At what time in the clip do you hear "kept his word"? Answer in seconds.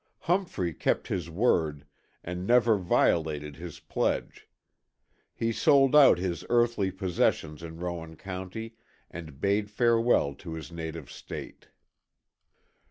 0.73-1.85